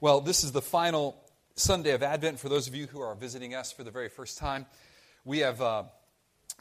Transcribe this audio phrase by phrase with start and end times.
[0.00, 1.20] Well, this is the final
[1.56, 4.38] Sunday of Advent for those of you who are visiting us for the very first
[4.38, 4.64] time.
[5.24, 5.82] We have uh,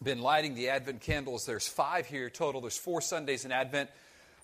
[0.02, 1.46] been lighting the Advent candles.
[1.46, 2.62] There's five here total.
[2.62, 3.92] There's four Sundays in Advent.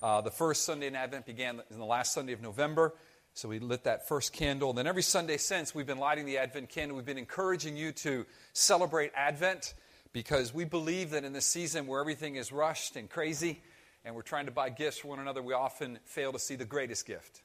[0.04, 2.94] Uh, the first Sunday in Advent began in the last Sunday of November.
[3.34, 4.70] So we lit that first candle.
[4.70, 6.96] And then every Sunday since, we've been lighting the Advent candle.
[6.96, 9.74] We've been encouraging you to celebrate Advent
[10.12, 13.64] because we believe that in this season where everything is rushed and crazy
[14.06, 16.64] and we're trying to buy gifts for one another, we often fail to see the
[16.64, 17.42] greatest gift.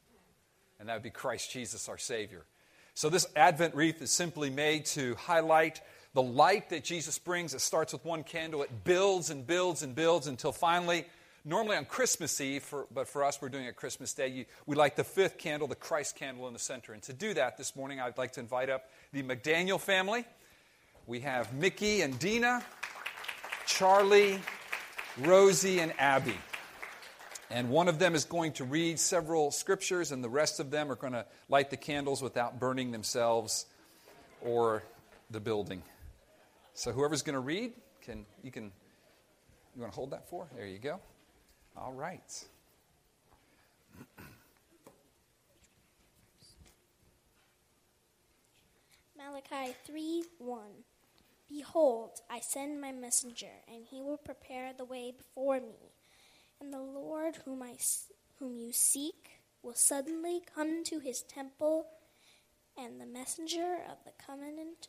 [0.79, 2.45] And that would be Christ Jesus, our Savior.
[2.95, 5.81] So this Advent wreath is simply made to highlight
[6.15, 7.55] the light that Jesus brings.
[7.55, 11.05] It starts with one candle, it builds and builds and builds until finally
[11.45, 14.29] normally on Christmas Eve, for, but for us, we're doing it Christmas Day.
[14.29, 16.93] You, we light the fifth candle, the Christ candle in the center.
[16.93, 20.25] And to do that this morning, I'd like to invite up the McDaniel family.
[21.07, 22.63] We have Mickey and Dina,
[23.67, 24.41] Charlie,
[25.19, 26.37] Rosie, and Abby.
[27.51, 30.93] And one of them is going to read several scriptures, and the rest of them
[30.93, 33.65] are going to light the candles without burning themselves
[34.43, 34.83] or
[35.31, 35.83] the building.
[36.75, 38.71] So whoever's going to read, can you can
[39.75, 40.47] you want to hold that for?
[40.55, 41.01] There you go.
[41.77, 42.45] All right.
[49.17, 50.61] Malachi 3 1.
[51.49, 55.93] Behold, I send my messenger, and he will prepare the way before me.
[56.61, 57.77] And the Lord whom, I,
[58.39, 61.87] whom you seek will suddenly come to his temple,
[62.77, 64.89] and the messenger of the covenant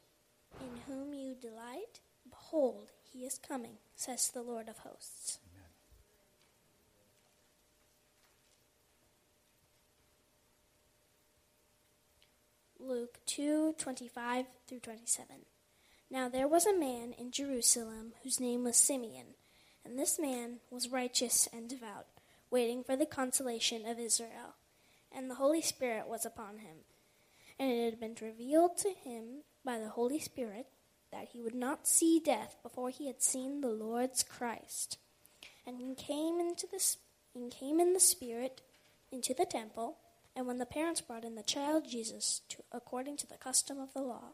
[0.60, 5.40] in whom you delight, behold, he is coming, says the Lord of hosts.
[12.80, 15.46] Luke 2:25 through 27.
[16.10, 19.36] Now there was a man in Jerusalem whose name was Simeon,
[19.90, 22.06] and this man was righteous and devout,
[22.52, 24.54] waiting for the consolation of Israel.
[25.12, 26.78] And the Holy Spirit was upon him.
[27.58, 30.68] And it had been revealed to him by the Holy Spirit
[31.12, 35.00] that he would not see death before he had seen the Lord's Christ.
[35.66, 36.96] And he came into the
[37.34, 38.62] and came in the Spirit
[39.12, 39.98] into the temple
[40.36, 43.92] and when the parents brought in the child Jesus to, according to the custom of
[43.94, 44.34] the law.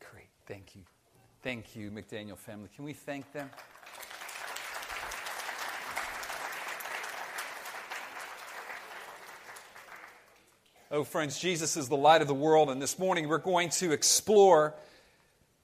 [0.00, 0.30] Great.
[0.46, 0.84] Thank you.
[1.42, 2.68] Thank you, McDaniel family.
[2.76, 3.48] Can we thank them?
[10.90, 13.92] Oh, friends, Jesus is the light of the world, and this morning we're going to
[13.92, 14.74] explore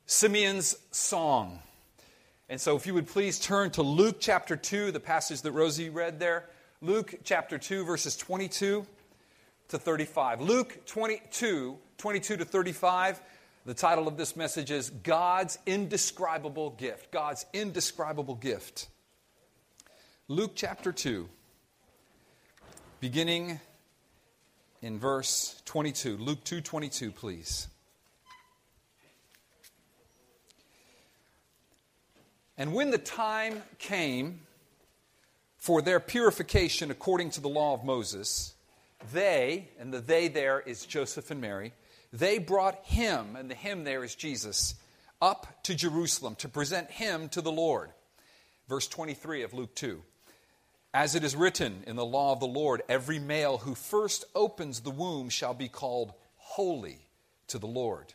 [0.06, 1.58] Simeon's song.
[2.48, 5.90] And so, if you would please turn to Luke chapter 2, the passage that Rosie
[5.90, 6.48] read there.
[6.80, 8.86] Luke chapter 2, verses 22
[9.68, 10.40] to 35.
[10.40, 13.20] Luke 22, 22 to 35.
[13.66, 17.10] The title of this message is God's Indescribable Gift.
[17.10, 18.86] God's Indescribable Gift.
[20.28, 21.28] Luke chapter 2,
[23.00, 23.58] beginning
[24.82, 26.16] in verse 22.
[26.16, 27.66] Luke 2 22, please.
[32.56, 34.42] And when the time came,
[35.56, 38.54] for their purification according to the law of Moses,
[39.12, 41.72] they, and the they there is Joseph and Mary,
[42.12, 44.74] they brought him, and the him there is Jesus,
[45.20, 47.90] up to Jerusalem to present him to the Lord.
[48.68, 50.02] Verse 23 of Luke 2.
[50.92, 54.80] As it is written in the law of the Lord, every male who first opens
[54.80, 57.06] the womb shall be called holy
[57.48, 58.14] to the Lord.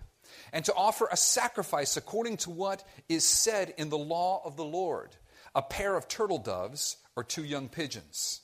[0.52, 4.66] And to offer a sacrifice according to what is said in the law of the
[4.66, 5.16] Lord
[5.54, 8.42] a pair of turtle doves or two young pigeons.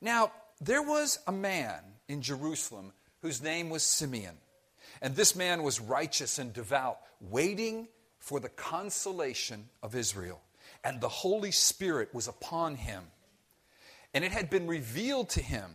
[0.00, 0.30] Now,
[0.60, 2.92] there was a man in Jerusalem
[3.22, 4.36] whose name was Simeon.
[5.00, 7.88] And this man was righteous and devout, waiting
[8.18, 10.40] for the consolation of Israel.
[10.84, 13.04] And the Holy Spirit was upon him.
[14.14, 15.70] And it had been revealed to him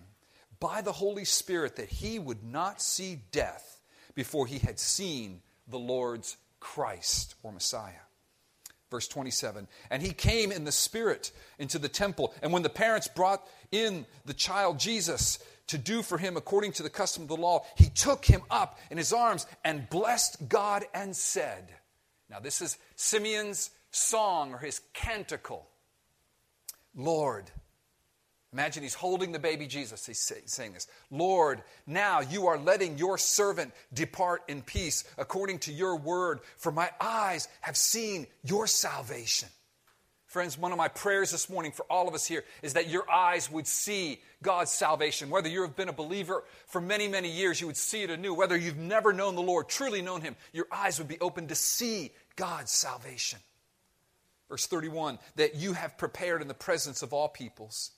[0.60, 3.82] by the Holy Spirit that he would not see death
[4.16, 7.94] before he had seen the Lord's Christ or Messiah.
[8.90, 12.34] Verse 27 And he came in the Spirit into the temple.
[12.42, 16.84] And when the parents brought in the child Jesus to do for him according to
[16.84, 20.86] the custom of the law, he took him up in his arms and blessed God
[20.94, 21.70] and said,
[22.30, 25.68] Now, this is Simeon's song or his canticle
[26.96, 27.50] Lord,
[28.54, 30.06] Imagine he's holding the baby Jesus.
[30.06, 35.74] He's saying this Lord, now you are letting your servant depart in peace according to
[35.74, 39.50] your word, for my eyes have seen your salvation.
[40.34, 43.08] Friends, one of my prayers this morning for all of us here is that your
[43.08, 45.30] eyes would see God's salvation.
[45.30, 48.34] Whether you have been a believer for many, many years, you would see it anew.
[48.34, 51.56] Whether you've never known the Lord, truly known Him, your eyes would be open to
[51.56, 53.38] see God's salvation.
[54.50, 57.92] Verse 31 that you have prepared in the presence of all peoples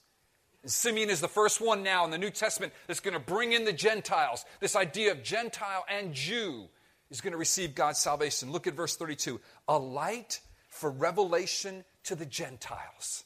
[0.61, 3.53] And Simeon is the first one now in the New Testament that's going to bring
[3.53, 4.43] in the Gentiles.
[4.59, 6.67] This idea of Gentile and Jew
[7.09, 8.51] is going to receive God's salvation.
[8.51, 9.39] Look at verse 32
[9.69, 13.23] a light for revelation to the Gentiles.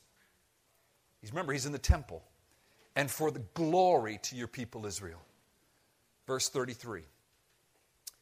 [1.22, 2.24] He's, remember, he's in the temple.
[2.96, 5.22] And for the glory to your people Israel.
[6.28, 7.04] Verse 33.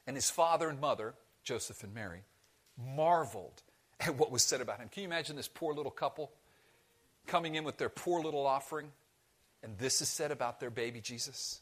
[0.06, 1.14] And his father and mother,
[1.44, 2.22] Joseph and Mary,
[2.78, 3.62] marveled
[4.00, 4.90] at what was said about him.
[4.90, 6.32] Can you imagine this poor little couple
[7.26, 8.92] coming in with their poor little offering?
[9.64, 11.62] And this is said about their baby Jesus.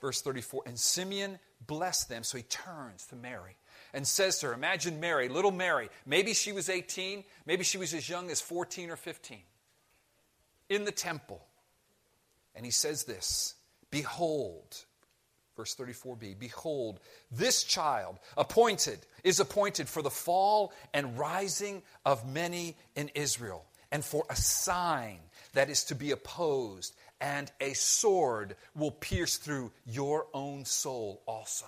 [0.00, 3.56] Verse 34 And Simeon blessed them, so he turns to Mary
[3.94, 7.94] and says to her, Imagine Mary, little Mary, maybe she was 18, maybe she was
[7.94, 9.38] as young as 14 or 15,
[10.68, 11.46] in the temple.
[12.54, 13.54] And he says this
[13.90, 14.84] Behold,
[15.56, 17.00] verse 34b, behold,
[17.30, 24.04] this child appointed is appointed for the fall and rising of many in Israel, and
[24.04, 25.20] for a sign
[25.54, 31.66] that is to be opposed, and a sword will pierce through your own soul also,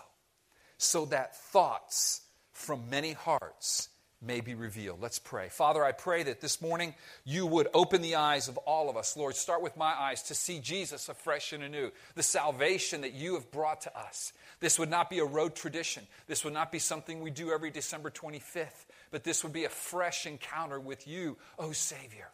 [0.79, 3.89] so that thoughts from many hearts
[4.23, 5.01] may be revealed.
[5.01, 5.49] Let's pray.
[5.51, 6.95] Father, I pray that this morning
[7.25, 9.17] you would open the eyes of all of us.
[9.17, 13.35] Lord, start with my eyes to see Jesus afresh and anew, the salvation that you
[13.35, 14.33] have brought to us.
[14.61, 16.07] This would not be a road tradition.
[16.27, 19.71] This would not be something we do every December 25th, but this would be a
[19.71, 22.29] fresh encounter with you, oh Savior.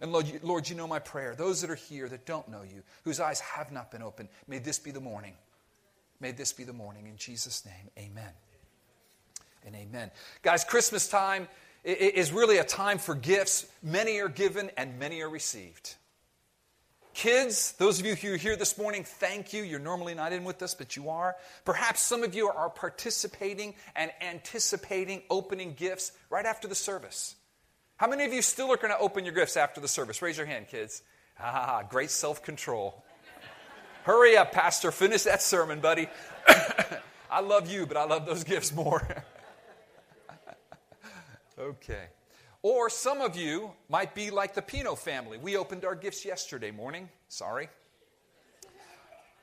[0.00, 1.34] And Lord you, Lord, you know my prayer.
[1.34, 4.58] Those that are here that don't know you, whose eyes have not been opened, may
[4.58, 5.34] this be the morning.
[6.20, 7.06] May this be the morning.
[7.06, 8.32] In Jesus' name, amen
[9.64, 10.10] and amen.
[10.42, 11.46] Guys, Christmas time
[11.84, 13.66] is really a time for gifts.
[13.82, 15.94] Many are given and many are received.
[17.14, 19.62] Kids, those of you who are here this morning, thank you.
[19.62, 21.36] You're normally not in with us, but you are.
[21.64, 27.34] Perhaps some of you are participating and anticipating opening gifts right after the service.
[27.96, 30.22] How many of you still are going to open your gifts after the service?
[30.22, 31.02] Raise your hand, kids.
[31.40, 33.04] Ah, great self control.
[34.08, 34.90] Hurry up, Pastor.
[34.90, 36.08] Finish that sermon, buddy.
[37.30, 39.06] I love you, but I love those gifts more.
[41.60, 42.04] Okay.
[42.62, 45.38] Or some of you might be like the Pino family.
[45.38, 47.08] We opened our gifts yesterday morning.
[47.28, 47.68] Sorry.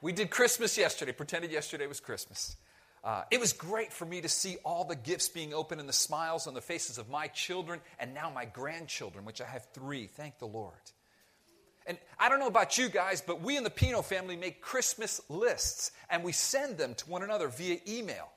[0.01, 2.55] We did Christmas yesterday, pretended yesterday was Christmas.
[3.03, 5.93] Uh, it was great for me to see all the gifts being opened and the
[5.93, 10.07] smiles on the faces of my children and now my grandchildren, which I have three.
[10.07, 10.71] Thank the Lord.
[11.87, 15.21] And I don't know about you guys, but we in the Pino family make Christmas
[15.29, 18.29] lists and we send them to one another via email.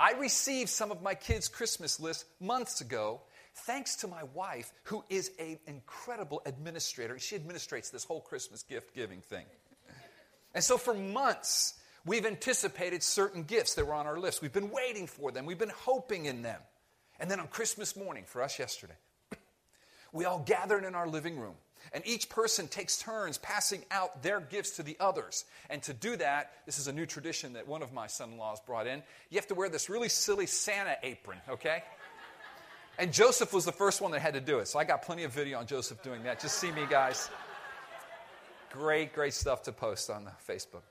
[0.00, 3.20] I received some of my kids' Christmas lists months ago,
[3.54, 7.18] thanks to my wife, who is an incredible administrator.
[7.20, 9.46] She administrates this whole Christmas gift giving thing.
[10.52, 11.74] And so for months,
[12.04, 14.42] we've anticipated certain gifts that were on our list.
[14.42, 16.60] We've been waiting for them, we've been hoping in them.
[17.20, 18.96] And then on Christmas morning, for us yesterday,
[20.12, 21.54] we all gathered in our living room
[21.92, 25.44] and each person takes turns passing out their gifts to the others.
[25.70, 28.38] And to do that, this is a new tradition that one of my son in
[28.38, 29.02] laws brought in.
[29.30, 31.82] You have to wear this really silly Santa apron, okay?
[32.98, 34.68] And Joseph was the first one that had to do it.
[34.68, 36.40] So I got plenty of video on Joseph doing that.
[36.40, 37.28] Just see me, guys.
[38.70, 40.82] Great, great stuff to post on the Facebook.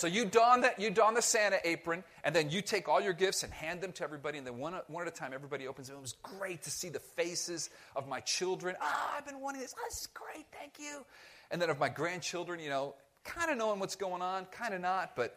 [0.00, 3.12] So you don, that, you don the Santa apron, and then you take all your
[3.12, 5.88] gifts and hand them to everybody, and then one, one at a time, everybody opens
[5.88, 5.98] them.
[5.98, 8.76] It was great to see the faces of my children.
[8.80, 9.74] Ah, oh, I've been wanting this.
[9.78, 10.46] Oh, this is great.
[10.58, 11.04] Thank you.
[11.50, 12.94] And then of my grandchildren, you know,
[13.24, 15.36] kind of knowing what's going on, kind of not, but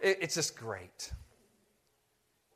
[0.00, 1.10] it, it's just great.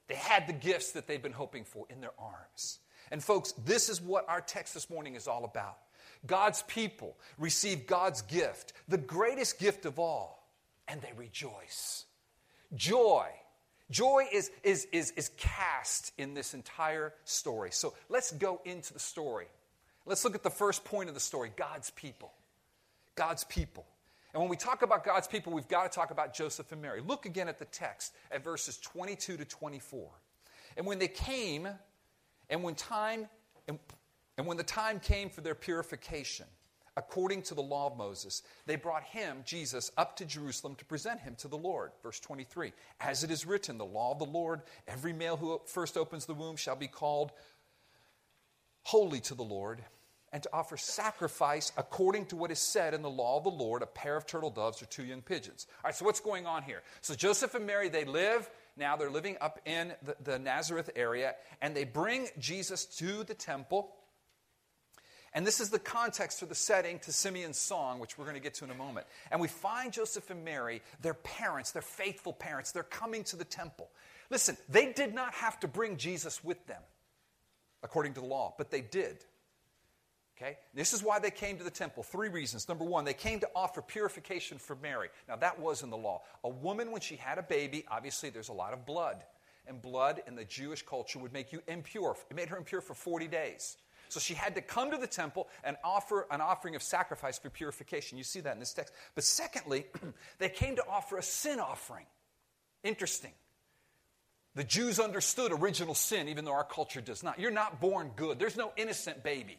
[0.07, 2.79] They had the gifts that they've been hoping for in their arms.
[3.11, 5.79] And folks, this is what our text this morning is all about.
[6.25, 10.39] God's people receive God's gift, the greatest gift of all
[10.90, 12.04] and they rejoice.
[12.75, 13.26] Joy.
[13.90, 17.70] Joy is, is, is, is cast in this entire story.
[17.73, 19.47] So let's go into the story.
[20.06, 22.32] Let's look at the first point of the story God's people.
[23.14, 23.87] God's people.
[24.32, 27.00] And when we talk about God's people, we've got to talk about Joseph and Mary.
[27.00, 30.09] Look again at the text at verses 22 to 24.
[30.76, 31.68] And when they came,
[32.49, 33.28] and when time,
[33.66, 33.78] and,
[34.38, 36.47] and when the time came for their purification,
[36.97, 41.20] according to the law of Moses, they brought him, Jesus, up to Jerusalem to present
[41.20, 41.92] him to the Lord.
[42.02, 45.97] Verse 23 As it is written, the law of the Lord, every male who first
[45.97, 47.32] opens the womb shall be called
[48.82, 49.85] holy to the Lord,
[50.32, 53.82] and to offer sacrifice according to what is said in the law of the Lord
[53.82, 55.66] a pair of turtle doves or two young pigeons.
[55.78, 56.82] All right, so what's going on here?
[57.00, 58.49] So Joseph and Mary, they live.
[58.76, 63.35] Now they're living up in the, the Nazareth area, and they bring Jesus to the
[63.35, 63.92] temple
[65.32, 68.42] and this is the context or the setting to Simeon's song, which we're going to
[68.42, 69.06] get to in a moment.
[69.30, 73.44] And we find Joseph and Mary, their parents, their faithful parents, they're coming to the
[73.44, 73.90] temple.
[74.28, 76.82] Listen, they did not have to bring Jesus with them,
[77.82, 79.25] according to the law, but they did.
[80.37, 80.56] Okay?
[80.75, 82.02] This is why they came to the temple.
[82.02, 82.68] Three reasons.
[82.68, 85.10] Number one, they came to offer purification for Mary.
[85.28, 86.22] Now, that was in the law.
[86.44, 89.22] A woman, when she had a baby, obviously there's a lot of blood.
[89.66, 92.16] And blood in the Jewish culture would make you impure.
[92.30, 93.76] It made her impure for 40 days.
[94.11, 97.50] So she had to come to the temple and offer an offering of sacrifice for
[97.50, 98.19] purification.
[98.19, 98.93] You see that in this text.
[99.14, 99.87] But secondly,
[100.38, 102.07] they came to offer a sin offering.
[102.83, 103.33] Interesting.
[104.55, 107.38] The Jews understood original sin, even though our culture does not.
[107.38, 109.59] You're not born good, there's no innocent baby.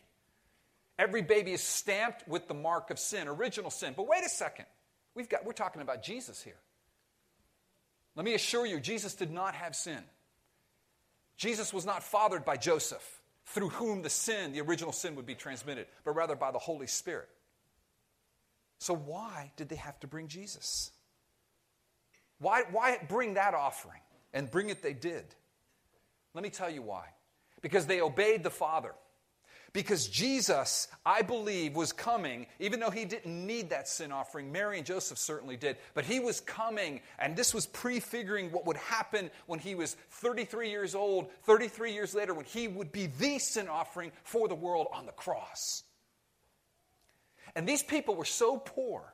[1.00, 3.94] Every baby is stamped with the mark of sin, original sin.
[3.96, 4.66] But wait a second.
[5.16, 6.60] We've got, we're talking about Jesus here.
[8.16, 10.04] Let me assure you, Jesus did not have sin.
[11.38, 15.36] Jesus was not fathered by Joseph, through whom the sin, the original sin, would be
[15.36, 17.30] transmitted, but rather by the Holy Spirit.
[18.80, 20.92] So, why did they have to bring Jesus?
[22.40, 24.02] Why, why bring that offering?
[24.34, 25.26] And bring it they did.
[26.34, 27.06] Let me tell you why.
[27.62, 28.94] Because they obeyed the Father.
[29.74, 34.52] Because Jesus, I believe, was coming, even though he didn't need that sin offering.
[34.52, 35.78] Mary and Joseph certainly did.
[35.94, 40.70] But he was coming, and this was prefiguring what would happen when he was 33
[40.70, 44.88] years old, 33 years later, when he would be the sin offering for the world
[44.94, 45.84] on the cross.
[47.56, 49.14] And these people were so poor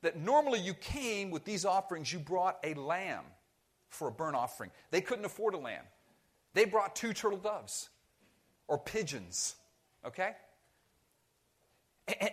[0.00, 3.24] that normally you came with these offerings, you brought a lamb
[3.90, 4.70] for a burnt offering.
[4.90, 5.84] They couldn't afford a lamb.
[6.54, 7.90] They brought two turtle doves
[8.70, 9.56] or pigeons,
[10.06, 10.30] okay?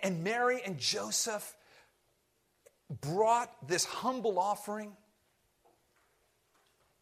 [0.03, 1.55] And Mary and Joseph
[3.01, 4.95] brought this humble offering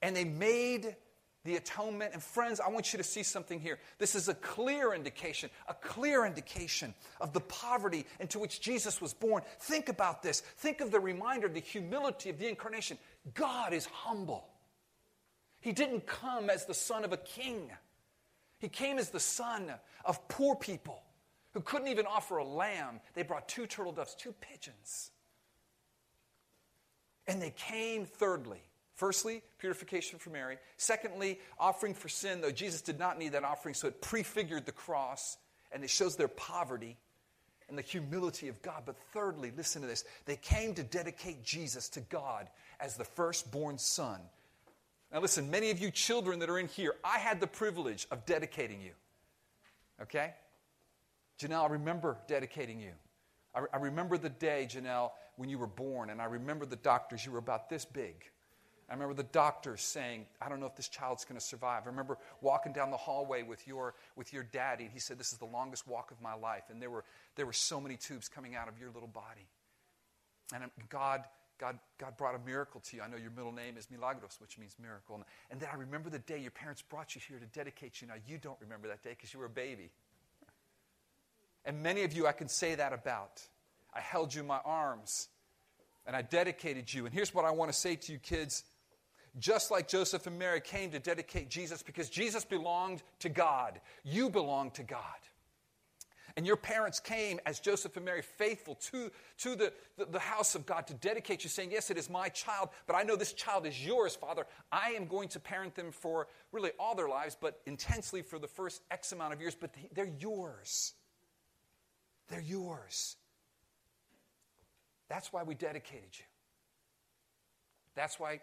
[0.02, 0.96] and they made
[1.44, 2.14] the atonement.
[2.14, 3.78] And friends, I want you to see something here.
[4.00, 9.14] This is a clear indication, a clear indication of the poverty into which Jesus was
[9.14, 9.44] born.
[9.60, 10.40] Think about this.
[10.40, 12.98] Think of the reminder, of the humility of the incarnation.
[13.34, 14.48] God is humble.
[15.60, 17.70] He didn't come as the son of a king.
[18.60, 19.72] He came as the son
[20.06, 21.02] of poor people
[21.54, 23.00] who couldn't even offer a lamb.
[23.14, 25.12] They brought two turtle doves, two pigeons.
[27.28, 28.62] And they came, thirdly,
[28.96, 30.58] firstly, purification for Mary.
[30.78, 34.72] Secondly, offering for sin, though Jesus did not need that offering, so it prefigured the
[34.72, 35.38] cross
[35.72, 36.98] and it shows their poverty
[37.68, 38.84] and the humility of God.
[38.86, 43.78] But thirdly, listen to this they came to dedicate Jesus to God as the firstborn
[43.78, 44.20] son
[45.16, 48.26] now, listen, many of you children that are in here, I had the privilege of
[48.26, 48.92] dedicating you.
[50.02, 50.34] Okay?
[51.40, 52.92] Janelle, I remember dedicating you.
[53.56, 57.26] I, I, remember the day, Janelle, when you were born, and I remember the doctors,
[57.26, 58.26] you were about this big.
[58.90, 61.84] I remember the doctors saying, I don't know if this child's going to survive.
[61.86, 65.32] I remember walking down the hallway with your, with your daddy, and he said, This
[65.32, 66.64] is the longest walk of my life.
[66.70, 67.06] And there were,
[67.38, 69.48] there were so many tubes coming out of your little body.
[70.54, 71.24] And God
[71.58, 73.02] God, God brought a miracle to you.
[73.02, 75.24] I know your middle name is Milagros, which means miracle.
[75.50, 78.08] And then I remember the day your parents brought you here to dedicate you.
[78.08, 79.92] Now, you don't remember that day because you were a baby.
[81.64, 83.42] And many of you I can say that about.
[83.94, 85.30] I held you in my arms
[86.06, 87.06] and I dedicated you.
[87.06, 88.64] And here's what I want to say to you, kids.
[89.40, 94.30] Just like Joseph and Mary came to dedicate Jesus because Jesus belonged to God, you
[94.30, 95.00] belong to God.
[96.38, 100.54] And your parents came as Joseph and Mary, faithful to, to the, the, the, house
[100.54, 103.32] of God to dedicate you, saying, Yes, it is my child, but I know this
[103.32, 104.46] child is yours, Father.
[104.70, 108.50] I am going to parent them for really all their lives, but intensely for the
[108.50, 110.94] first X amount of years, but they're yours.
[112.28, 113.16] They're yours.
[115.08, 116.26] That's why we dedicated you.
[117.96, 118.42] That's why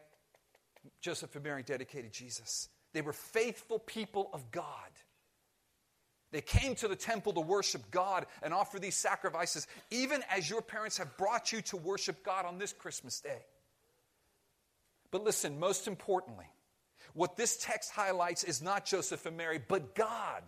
[1.01, 2.69] Joseph and Mary dedicated Jesus.
[2.93, 4.65] They were faithful people of God.
[6.33, 10.63] They came to the temple to worship God and offer these sacrifices, even as your
[10.63, 13.45] parents have brought you to worship God on this Christmas day.
[15.11, 16.47] But listen, most importantly,
[17.13, 20.43] what this text highlights is not Joseph and Mary, but God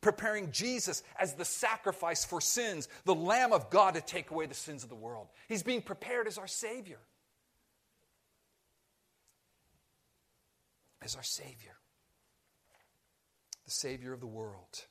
[0.00, 4.54] preparing Jesus as the sacrifice for sins, the Lamb of God to take away the
[4.54, 5.28] sins of the world.
[5.48, 7.00] He's being prepared as our Savior.
[11.02, 11.76] As our Savior,
[13.64, 14.86] the Savior of the world.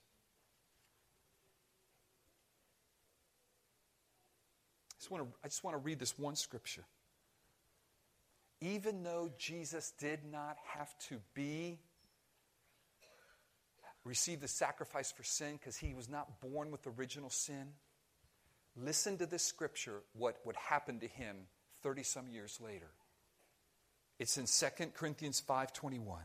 [5.04, 6.86] Just want to, I just want to read this one scripture.
[8.62, 11.80] Even though Jesus did not have to be
[14.06, 17.74] receive the sacrifice for sin because he was not born with original sin.
[18.76, 21.36] Listen to this scripture, what would happen to him
[21.84, 22.92] 30 some years later.
[24.20, 26.24] It's in 2 Corinthians 5:21.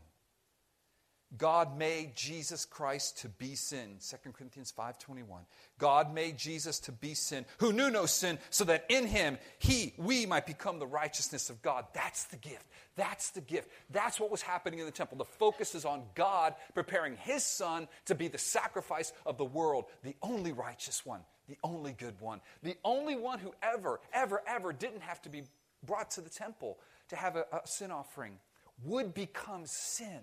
[1.37, 3.97] God made Jesus Christ to be sin.
[3.99, 5.45] 2 Corinthians 5:21.
[5.77, 9.93] God made Jesus to be sin, who knew no sin, so that in him he
[9.97, 11.85] we might become the righteousness of God.
[11.93, 12.65] That's the gift.
[12.95, 13.69] That's the gift.
[13.91, 15.17] That's what was happening in the temple.
[15.19, 19.85] The focus is on God preparing his son to be the sacrifice of the world,
[20.03, 24.73] the only righteous one, the only good one, the only one who ever ever ever
[24.73, 25.43] didn't have to be
[25.83, 28.39] brought to the temple to have a, a sin offering
[28.83, 30.21] would become sin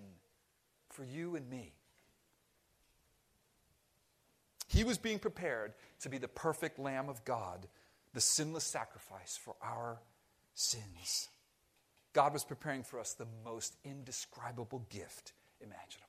[0.97, 1.73] for you and me.
[4.67, 7.67] He was being prepared to be the perfect Lamb of God,
[8.15, 9.99] the sinless sacrifice for our
[10.55, 11.29] sins.
[12.13, 16.07] God was preparing for us the most indescribable gift imaginable.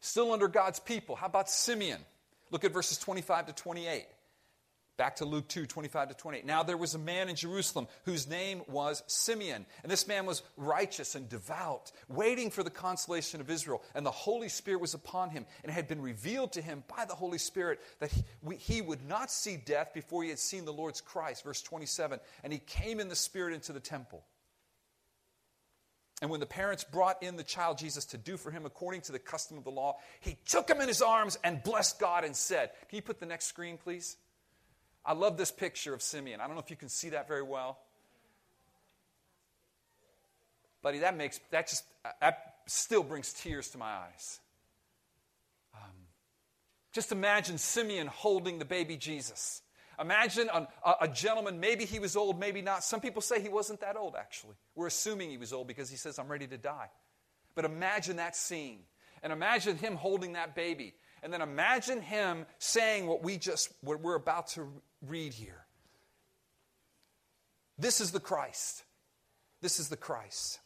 [0.00, 2.00] Still under God's people, how about Simeon?
[2.50, 4.06] Look at verses 25 to 28.
[4.98, 6.44] Back to Luke 2, 25 to 28.
[6.44, 9.64] Now there was a man in Jerusalem whose name was Simeon.
[9.84, 13.80] And this man was righteous and devout, waiting for the consolation of Israel.
[13.94, 15.46] And the Holy Spirit was upon him.
[15.62, 18.24] And it had been revealed to him by the Holy Spirit that he,
[18.56, 21.44] he would not see death before he had seen the Lord's Christ.
[21.44, 22.18] Verse 27.
[22.42, 24.24] And he came in the Spirit into the temple.
[26.20, 29.12] And when the parents brought in the child Jesus to do for him according to
[29.12, 32.34] the custom of the law, he took him in his arms and blessed God and
[32.34, 34.16] said, Can you put the next screen, please?
[35.08, 36.42] I love this picture of Simeon.
[36.42, 37.78] I don't know if you can see that very well.
[40.82, 41.84] Buddy, that makes, that just,
[42.20, 44.38] that still brings tears to my eyes.
[45.74, 45.90] Um,
[46.92, 49.62] just imagine Simeon holding the baby Jesus.
[49.98, 50.68] Imagine a,
[51.00, 52.84] a, gentleman, maybe he was old, maybe not.
[52.84, 54.56] Some people say he wasn't that old, actually.
[54.74, 56.90] We're assuming he was old because he says, I'm ready to die.
[57.54, 58.80] But imagine that scene.
[59.22, 60.92] And imagine him holding that baby.
[61.22, 64.70] And then imagine him saying what we just, what we're about to
[65.06, 65.64] read here.
[67.78, 68.84] This is the Christ.
[69.60, 70.60] This is the Christ.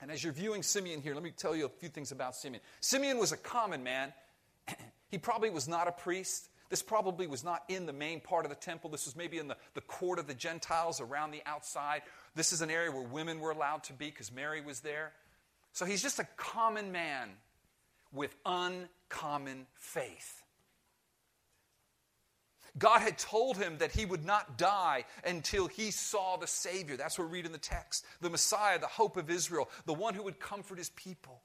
[0.00, 2.62] And as you're viewing Simeon here, let me tell you a few things about Simeon.
[2.80, 4.12] Simeon was a common man.
[5.08, 6.48] he probably was not a priest.
[6.68, 8.90] This probably was not in the main part of the temple.
[8.90, 12.02] This was maybe in the, the court of the Gentiles around the outside.
[12.34, 15.12] This is an area where women were allowed to be because Mary was there.
[15.72, 17.30] So he's just a common man
[18.12, 20.43] with uncommon faith.
[22.78, 26.96] God had told him that he would not die until he saw the Savior.
[26.96, 30.14] That's what we read in the text the Messiah, the hope of Israel, the one
[30.14, 31.40] who would comfort his people.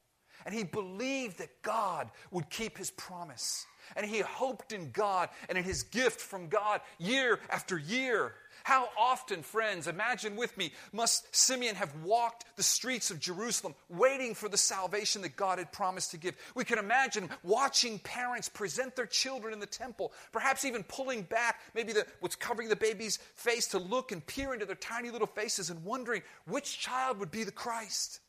[0.46, 3.65] And he believed that God would keep his promise.
[3.95, 8.34] And he hoped in God and in his gift from God year after year.
[8.63, 14.36] How often, friends, imagine with me, must Simeon have walked the streets of Jerusalem waiting
[14.36, 16.36] for the salvation that God had promised to give?
[16.56, 21.62] We can imagine watching parents present their children in the temple, perhaps even pulling back
[21.73, 25.28] maybe the, what's covering the baby's face to look and peer into their tiny little
[25.28, 28.19] faces and wondering which child would be the Christ.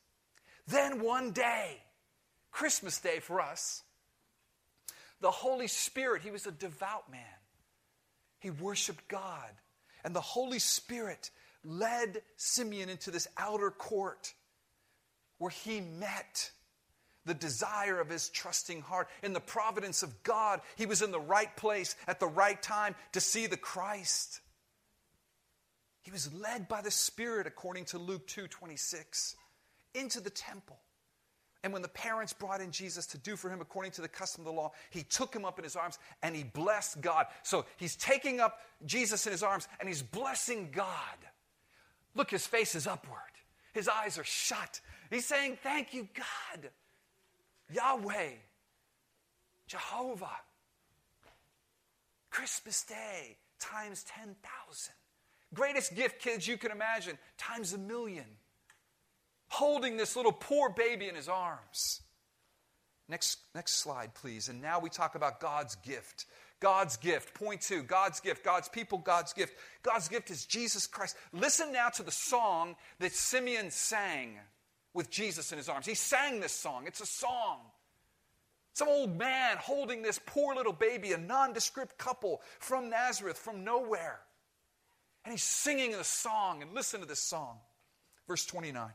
[0.67, 1.83] Then one day,
[2.53, 3.83] Christmas Day for us,
[5.21, 7.21] the Holy Spirit, he was a devout man.
[8.39, 9.51] He worshiped God.
[10.05, 11.31] And the Holy Spirit
[11.63, 14.33] led Simeon into this outer court
[15.39, 16.51] where he met
[17.27, 19.09] the desire of his trusting heart.
[19.23, 22.95] In the providence of God, he was in the right place at the right time
[23.13, 24.41] to see the Christ.
[26.03, 29.37] He was led by the Spirit, according to Luke 2 26,
[29.95, 30.81] into the temple.
[31.63, 34.43] And when the parents brought in Jesus to do for him according to the custom
[34.43, 37.27] of the law, he took him up in his arms and he blessed God.
[37.43, 40.89] So he's taking up Jesus in his arms and he's blessing God.
[42.15, 43.19] Look, his face is upward,
[43.73, 44.81] his eyes are shut.
[45.11, 46.71] He's saying, Thank you, God,
[47.73, 48.31] Yahweh,
[49.67, 50.31] Jehovah.
[52.31, 54.95] Christmas Day times 10,000.
[55.53, 58.25] Greatest gift, kids, you can imagine, times a million
[59.51, 62.01] holding this little poor baby in his arms.
[63.09, 64.49] Next, next slide, please.
[64.49, 66.27] And now we talk about God's gift.
[66.61, 67.35] God's gift.
[67.35, 68.45] Point two God's gift.
[68.45, 69.55] God's people, God's gift.
[69.83, 71.17] God's gift is Jesus Christ.
[71.33, 74.39] Listen now to the song that Simeon sang
[74.95, 75.87] with Jesus in his arms.
[75.87, 76.85] He sang this song.
[76.87, 77.59] It's a song.
[78.75, 84.21] Some old man holding this poor little baby, a nondescript couple from Nazareth, from nowhere.
[85.25, 86.63] And he's singing a song.
[86.63, 87.59] And listen to this song.
[88.29, 88.91] Verse 29.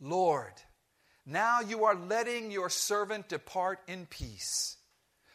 [0.00, 0.52] Lord,
[1.26, 4.76] now you are letting your servant depart in peace,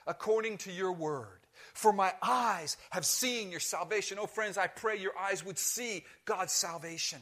[0.07, 1.39] according to your word.
[1.73, 4.17] For my eyes have seen your salvation.
[4.19, 7.19] Oh, friends, I pray your eyes would see God's salvation.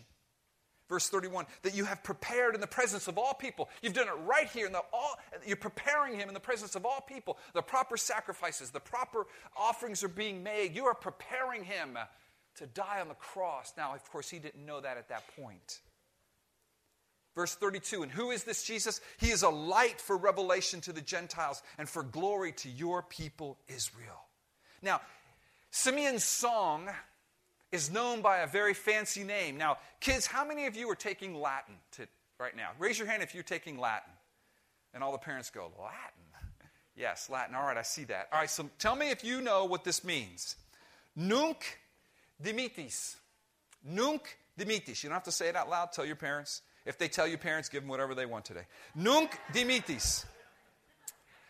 [0.89, 3.69] Verse 31 that you have prepared in the presence of all people.
[3.81, 4.67] You've done it right here.
[4.67, 7.37] In the, all, you're preparing him in the presence of all people.
[7.53, 9.25] The proper sacrifices, the proper
[9.55, 10.75] offerings are being made.
[10.75, 11.97] You are preparing him
[12.55, 13.71] to die on the cross.
[13.77, 15.79] Now, of course, he didn't know that at that point.
[17.35, 19.01] Verse 32 And who is this Jesus?
[19.17, 23.57] He is a light for revelation to the Gentiles and for glory to your people
[23.67, 24.25] Israel.
[24.81, 25.01] Now,
[25.71, 26.89] Simeon's song
[27.71, 29.57] is known by a very fancy name.
[29.57, 32.07] Now, kids, how many of you are taking Latin to,
[32.39, 32.71] right now?
[32.79, 34.11] Raise your hand if you're taking Latin.
[34.93, 36.21] And all the parents go, Latin?
[36.95, 37.55] Yes, Latin.
[37.55, 38.27] All right, I see that.
[38.33, 40.57] All right, so tell me if you know what this means.
[41.15, 41.79] Nunc
[42.43, 43.15] dimittis.
[43.83, 45.01] Nunc dimittis.
[45.01, 45.93] You don't have to say it out loud.
[45.93, 46.61] Tell your parents.
[46.85, 48.65] If they tell you parents, give them whatever they want today.
[48.95, 50.25] Nunc dimittis.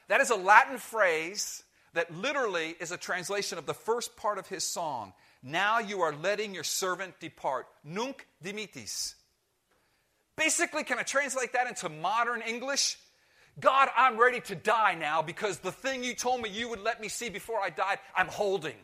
[0.07, 1.63] That is a Latin phrase
[1.93, 5.13] that literally is a translation of the first part of his song.
[5.43, 7.67] Now you are letting your servant depart.
[7.83, 9.15] Nunc dimittis.
[10.35, 12.97] Basically, can I translate that into modern English?
[13.59, 17.01] God, I'm ready to die now because the thing you told me you would let
[17.01, 18.77] me see before I died, I'm holding.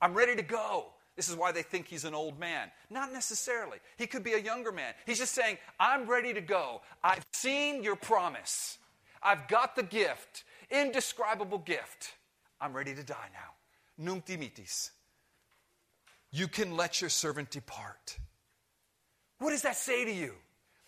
[0.00, 0.86] I'm ready to go.
[1.16, 2.70] This is why they think he's an old man.
[2.90, 3.78] Not necessarily.
[3.96, 4.92] He could be a younger man.
[5.06, 6.82] He's just saying, I'm ready to go.
[7.02, 8.78] I've seen your promise.
[9.22, 12.12] I've got the gift, indescribable gift.
[12.60, 13.54] I'm ready to die now.
[13.98, 14.90] Nunc dimittis.
[16.30, 18.18] You can let your servant depart.
[19.38, 20.34] What does that say to you?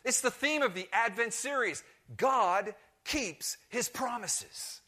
[0.05, 1.83] It's the theme of the Advent series.
[2.17, 4.83] God keeps his promises.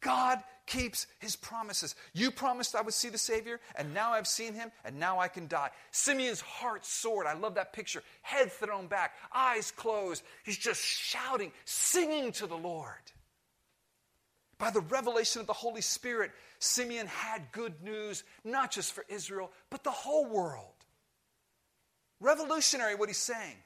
[0.00, 1.94] God keeps his promises.
[2.12, 5.28] You promised I would see the Savior, and now I've seen him, and now I
[5.28, 5.70] can die.
[5.90, 7.26] Simeon's heart soared.
[7.26, 8.02] I love that picture.
[8.22, 10.22] Head thrown back, eyes closed.
[10.44, 12.92] He's just shouting, singing to the Lord.
[14.58, 19.50] By the revelation of the Holy Spirit, Simeon had good news, not just for Israel,
[19.68, 20.70] but the whole world.
[22.20, 23.56] Revolutionary, what he's saying.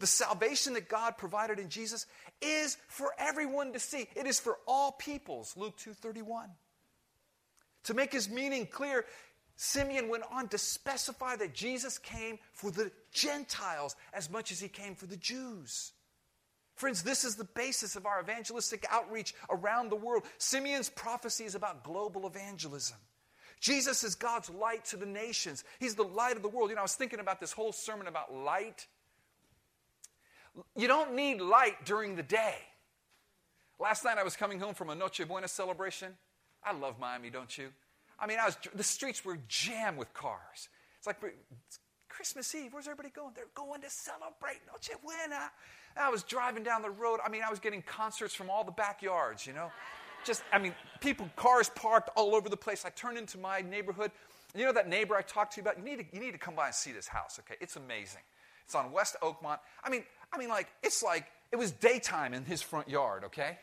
[0.00, 2.06] The salvation that God provided in Jesus
[2.40, 4.08] is for everyone to see.
[4.16, 6.56] It is for all peoples, Luke 2:31.
[7.84, 9.06] To make his meaning clear,
[9.56, 14.68] Simeon went on to specify that Jesus came for the Gentiles as much as he
[14.68, 15.92] came for the Jews.
[16.76, 20.24] Friends, this is the basis of our evangelistic outreach around the world.
[20.38, 22.96] Simeon's prophecy is about global evangelism.
[23.60, 25.62] Jesus is God's light to the nations.
[25.78, 26.70] He's the light of the world.
[26.70, 28.86] You know, I was thinking about this whole sermon about light
[30.76, 32.54] you don't need light during the day.
[33.78, 36.12] Last night I was coming home from a Noche Buena celebration.
[36.62, 37.68] I love Miami, don't you?
[38.18, 40.68] I mean, I was, the streets were jammed with cars.
[40.98, 42.74] It's like it's Christmas Eve.
[42.74, 43.32] Where's everybody going?
[43.34, 45.50] They're going to celebrate Noche Buena.
[45.96, 47.20] And I was driving down the road.
[47.24, 49.72] I mean, I was getting concerts from all the backyards, you know?
[50.26, 52.84] Just, I mean, people, cars parked all over the place.
[52.84, 54.10] I turned into my neighborhood.
[54.54, 55.78] You know that neighbor I talked to you about?
[55.78, 57.56] You need to, you need to come by and see this house, okay?
[57.60, 58.20] It's amazing.
[58.66, 59.58] It's on West Oakmont.
[59.82, 63.58] I mean, I mean, like, it's like it was daytime in his front yard, okay?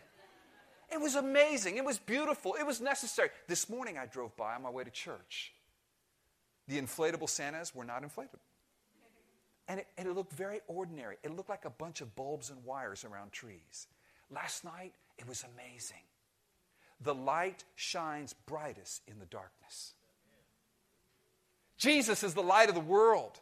[0.92, 1.78] It was amazing.
[1.78, 2.56] It was beautiful.
[2.60, 3.30] It was necessary.
[3.48, 5.54] This morning I drove by on my way to church.
[6.68, 8.40] The inflatable Santas were not inflatable.
[9.70, 11.18] And it, and it, looked very ordinary.
[11.24, 13.88] It looked like a bunch of bulbs and wires around trees.
[14.32, 16.04] Last night, it was amazing.
[17.02, 19.94] The light shines brightest in the darkness.
[21.78, 23.40] Jesus is the light of the world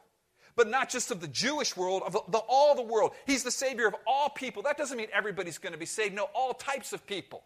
[0.55, 3.11] but not just of the Jewish world, of the, all the world.
[3.25, 4.63] He's the Savior of all people.
[4.63, 6.15] That doesn't mean everybody's going to be saved.
[6.15, 7.43] No, all types of people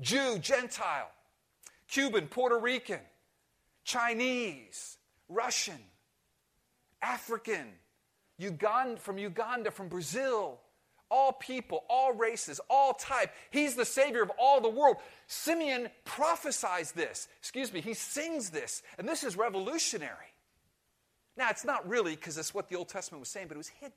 [0.00, 1.10] Jew, Gentile,
[1.88, 3.00] Cuban, Puerto Rican,
[3.84, 5.78] Chinese, Russian,
[7.00, 7.66] African,
[8.38, 10.58] Uganda, from Uganda, from Brazil,
[11.10, 13.30] all people, all races, all type.
[13.50, 14.96] He's the Savior of all the world.
[15.28, 17.28] Simeon prophesies this.
[17.38, 20.33] Excuse me, he sings this, and this is revolutionary.
[21.36, 23.68] Now, it's not really because it's what the Old Testament was saying, but it was
[23.68, 23.92] hidden.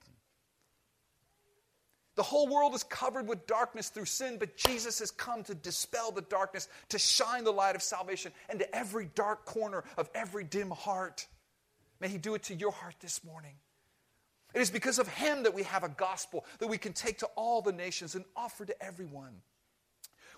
[2.16, 6.12] The whole world is covered with darkness through sin, but Jesus has come to dispel
[6.12, 10.72] the darkness, to shine the light of salvation into every dark corner of every dim
[10.72, 11.28] heart.
[12.00, 13.54] May He do it to your heart this morning.
[14.56, 17.28] It is because of Him that we have a gospel that we can take to
[17.36, 19.42] all the nations and offer to everyone.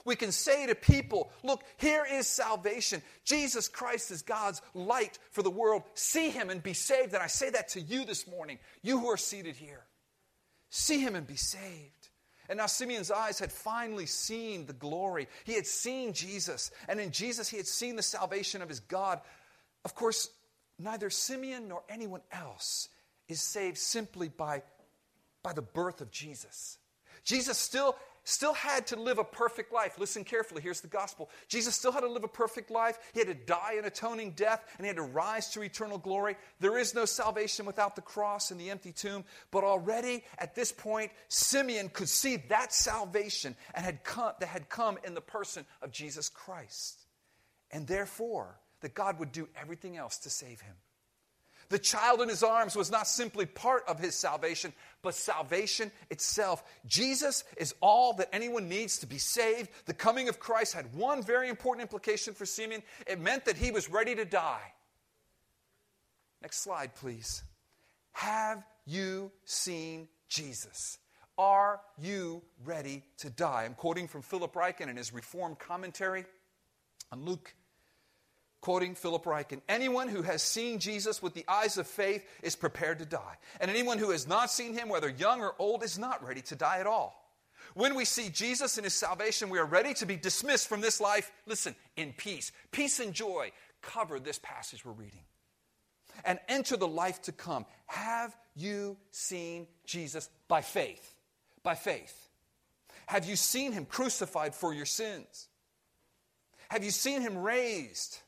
[0.06, 3.02] We can say to people, look, here is salvation.
[3.26, 5.84] Jesus Christ is God's light for the world.
[5.94, 7.14] See him and be saved.
[7.14, 9.84] And I say that to you this morning, you who are seated here.
[10.70, 12.10] See him and be saved.
[12.48, 15.28] And now Simeon's eyes had finally seen the glory.
[15.44, 16.72] He had seen Jesus.
[16.88, 19.22] And in Jesus, he had seen the salvation of his God.
[19.86, 20.30] Of course,
[20.80, 22.90] neither Simeon nor anyone else
[23.28, 24.64] is saved simply by,
[25.44, 26.80] by the birth of Jesus.
[27.24, 27.96] Jesus still
[28.30, 30.00] still had to live a perfect life.
[30.00, 31.30] Listen carefully, here's the gospel.
[31.48, 32.98] Jesus still had to live a perfect life.
[33.13, 36.36] He had to die an atoning death, and he had to rise to eternal glory.
[36.60, 39.26] There is no salvation without the cross and the empty tomb.
[39.52, 44.70] But already at this point, Simeon could see that salvation and had come, that had
[44.70, 47.06] come in the person of Jesus Christ.
[47.72, 50.76] And therefore, that God would do everything else to save him.
[51.70, 56.64] The child in his arms was not simply part of his salvation, but salvation itself.
[56.88, 59.70] Jesus is all that anyone needs to be saved.
[59.86, 63.70] The coming of Christ had one very important implication for Simeon it meant that he
[63.70, 64.74] was ready to die.
[66.42, 67.44] Next slide, please.
[68.14, 70.98] Have you seen Jesus?
[71.38, 73.64] Are you ready to die?
[73.66, 76.26] I'm quoting from Philip Ryken in his Reformed commentary
[77.12, 77.54] on Luke
[78.62, 83.00] quoting Philip Ryken, anyone who has seen Jesus with the eyes of faith is prepared
[83.00, 83.38] to die.
[83.60, 86.56] And anyone who has not seen him, whether young or old, is not ready to
[86.56, 87.15] die at all.
[87.74, 91.00] When we see Jesus and his salvation, we are ready to be dismissed from this
[91.00, 92.52] life, listen, in peace.
[92.72, 95.22] Peace and joy cover this passage we're reading.
[96.26, 97.65] And enter the life to come.
[97.86, 101.15] Have you seen Jesus by faith?
[101.63, 102.30] By faith.
[103.06, 105.48] Have you seen him crucified for your sins?
[106.69, 108.19] Have you seen him raised?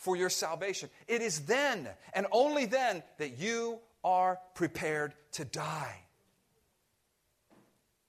[0.00, 0.88] For your salvation.
[1.06, 5.94] It is then and only then that you are prepared to die.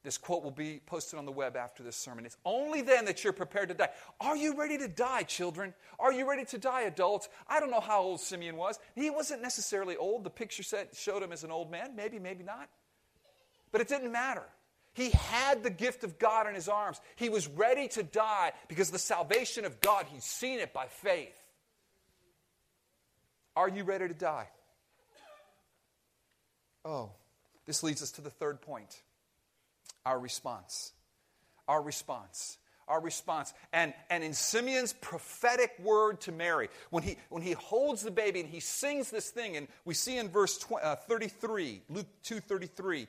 [0.03, 2.25] This quote will be posted on the web after this sermon.
[2.25, 3.89] It's only then that you're prepared to die.
[4.19, 5.75] Are you ready to die, children?
[5.99, 7.29] Are you ready to die, adults?
[7.47, 8.79] I don't know how old Simeon was.
[8.95, 10.23] He wasn't necessarily old.
[10.23, 11.95] The picture set, showed him as an old man.
[11.95, 12.67] Maybe, maybe not.
[13.71, 14.45] But it didn't matter.
[14.93, 16.99] He had the gift of God in his arms.
[17.15, 21.40] He was ready to die because the salvation of God, he's seen it by faith.
[23.55, 24.47] Are you ready to die?
[26.83, 27.11] Oh,
[27.65, 29.01] this leads us to the third point
[30.05, 30.93] our response.
[31.67, 32.57] Our response.
[32.87, 33.53] Our response.
[33.71, 38.39] And, and in Simeon's prophetic word to Mary, when he, when he holds the baby
[38.39, 42.39] and he sings this thing, and we see in verse 20, uh, 33, Luke 2
[42.39, 43.07] 33,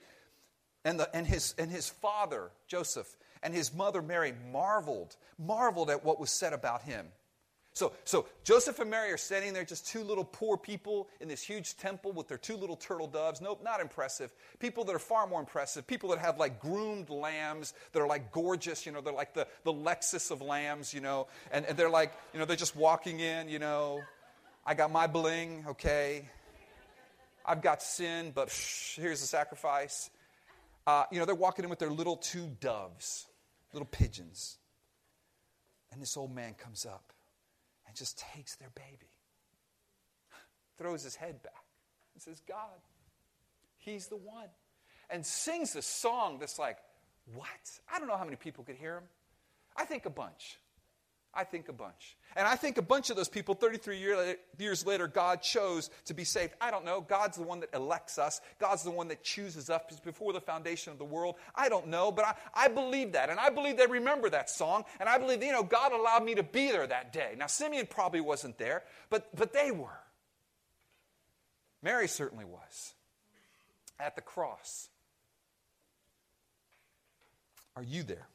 [0.84, 6.04] and, the, and, his, and his father, Joseph, and his mother, Mary, marveled, marveled at
[6.04, 7.06] what was said about him.
[7.74, 11.42] So, so Joseph and Mary are standing there, just two little poor people in this
[11.42, 13.40] huge temple with their two little turtle doves.
[13.40, 14.30] Nope, not impressive.
[14.58, 15.86] People that are far more impressive.
[15.86, 19.46] People that have like groomed lambs that are like gorgeous, you know, they're like the,
[19.64, 23.20] the Lexus of lambs, you know, and, and they're like, you know, they're just walking
[23.20, 24.02] in, you know,
[24.66, 26.28] I got my bling, okay.
[27.44, 28.50] I've got sin, but
[28.96, 30.10] here's the sacrifice.
[30.86, 33.26] Uh, you know, they're walking in with their little two doves,
[33.72, 34.58] little pigeons.
[35.90, 37.11] And this old man comes up
[37.92, 39.10] and just takes their baby,
[40.78, 41.64] throws his head back,
[42.14, 42.80] and says, God,
[43.84, 44.48] He's the one.
[45.10, 46.78] And sings a song that's like,
[47.34, 47.48] what?
[47.92, 49.04] I don't know how many people could hear him.
[49.76, 50.58] I think a bunch.
[51.34, 52.16] I think a bunch.
[52.36, 56.14] And I think a bunch of those people, 33 year, years later, God chose to
[56.14, 56.52] be saved.
[56.60, 57.00] I don't know.
[57.00, 60.92] God's the one that elects us, God's the one that chooses us before the foundation
[60.92, 61.36] of the world.
[61.54, 63.30] I don't know, but I, I believe that.
[63.30, 64.84] And I believe they remember that song.
[65.00, 67.34] And I believe, you know, God allowed me to be there that day.
[67.38, 69.98] Now, Simeon probably wasn't there, but, but they were.
[71.82, 72.94] Mary certainly was
[73.98, 74.88] at the cross.
[77.74, 78.28] Are you there?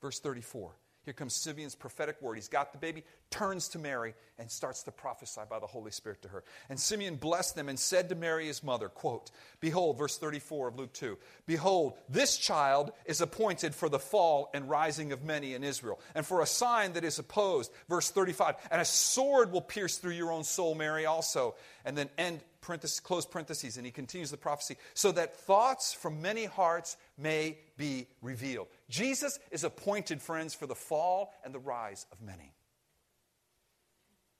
[0.00, 0.72] Verse 34.
[1.08, 2.34] Here comes Simeon's prophetic word.
[2.34, 6.20] He's got the baby, turns to Mary, and starts to prophesy by the Holy Spirit
[6.20, 6.44] to her.
[6.68, 10.78] And Simeon blessed them and said to Mary, his mother, quote, Behold, verse 34 of
[10.78, 11.16] Luke 2,
[11.46, 16.26] Behold, this child is appointed for the fall and rising of many in Israel, and
[16.26, 17.72] for a sign that is opposed.
[17.88, 21.54] Verse 35, And a sword will pierce through your own soul, Mary, also.
[21.86, 26.20] And then end parenthesis, close parentheses, and he continues the prophecy, so that thoughts from
[26.20, 28.68] many hearts may be revealed.
[28.90, 32.52] Jesus is appointed, friends, for the fall and the rise of many.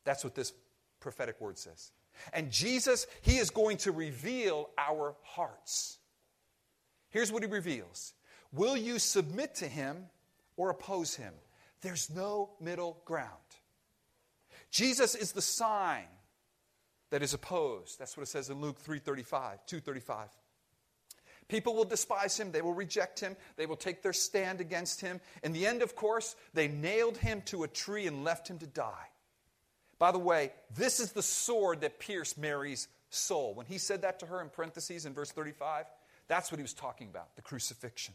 [0.04, 0.52] That's what this
[1.00, 1.90] prophetic word says.
[2.34, 5.96] And Jesus, he is going to reveal our hearts.
[7.08, 8.12] Here's what he reveals
[8.52, 10.04] Will you submit to him
[10.58, 11.32] or oppose him?
[11.80, 13.30] There's no middle ground.
[14.70, 16.04] Jesus is the sign
[17.10, 17.98] that is opposed.
[17.98, 20.28] That's what it says in Luke 3:35, 235.
[21.48, 25.18] People will despise him, they will reject him, they will take their stand against him.
[25.42, 28.66] In the end, of course, they nailed him to a tree and left him to
[28.66, 29.08] die.
[29.98, 33.54] By the way, this is the sword that pierced Mary's soul.
[33.54, 35.86] When he said that to her in parentheses in verse 35,
[36.28, 38.14] that's what he was talking about, the crucifixion.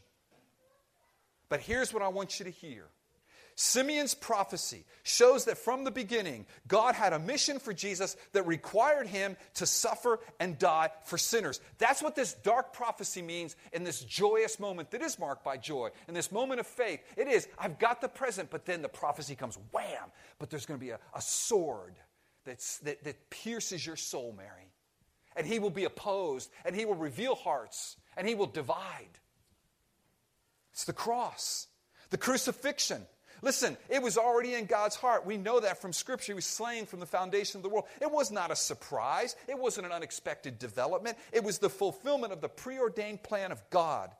[1.48, 2.86] But here's what I want you to hear
[3.56, 9.06] Simeon's prophecy shows that from the beginning, God had a mission for Jesus that required
[9.06, 11.60] him to suffer and die for sinners.
[11.78, 15.90] That's what this dark prophecy means in this joyous moment that is marked by joy,
[16.08, 17.00] in this moment of faith.
[17.16, 20.80] It is, I've got the present, but then the prophecy comes wham, but there's going
[20.80, 21.94] to be a, a sword
[22.44, 24.72] that's, that, that pierces your soul, Mary.
[25.36, 29.18] And he will be opposed, and he will reveal hearts, and he will divide.
[30.72, 31.68] It's the cross,
[32.10, 33.06] the crucifixion
[33.44, 35.26] Listen, it was already in God's heart.
[35.26, 36.32] We know that from Scripture.
[36.32, 37.84] He was slain from the foundation of the world.
[38.00, 41.18] It was not a surprise, it wasn't an unexpected development.
[41.30, 44.10] It was the fulfillment of the preordained plan of God.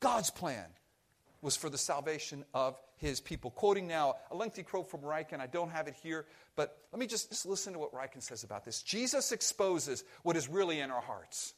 [0.00, 0.66] God's plan
[1.40, 3.52] was for the salvation of his people.
[3.52, 7.06] Quoting now a lengthy quote from Ryken, I don't have it here, but let me
[7.06, 8.82] just, just listen to what Ryken says about this.
[8.82, 11.54] Jesus exposes what is really in our hearts.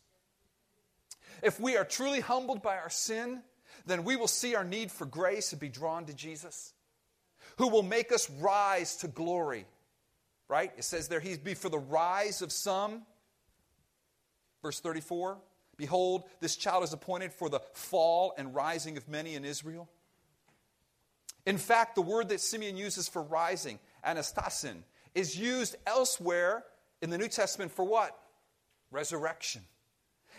[1.42, 3.42] If we are truly humbled by our sin,
[3.86, 6.72] then we will see our need for grace and be drawn to Jesus,
[7.56, 9.66] who will make us rise to glory.
[10.48, 10.72] Right?
[10.76, 13.02] It says there, He'd be for the rise of some.
[14.62, 15.38] Verse 34
[15.76, 19.88] Behold, this child is appointed for the fall and rising of many in Israel.
[21.46, 24.82] In fact, the word that Simeon uses for rising, anastasin,
[25.14, 26.64] is used elsewhere
[27.00, 28.18] in the New Testament for what?
[28.90, 29.62] Resurrection.